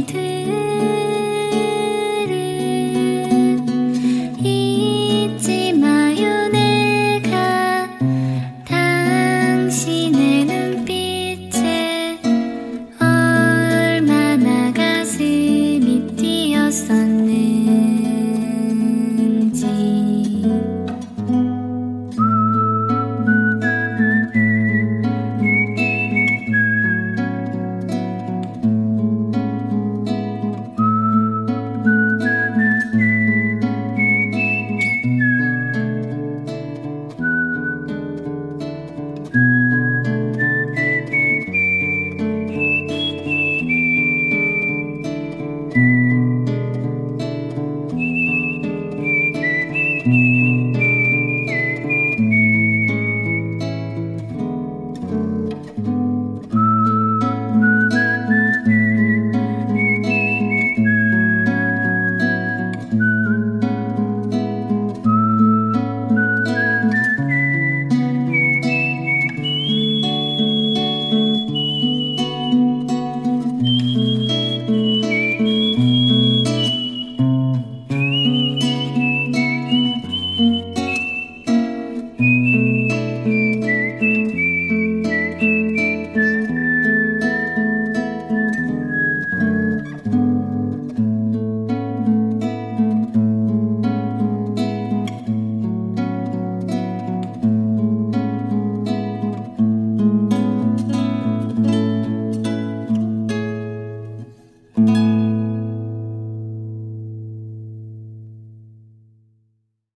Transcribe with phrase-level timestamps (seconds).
[0.00, 0.39] 每天。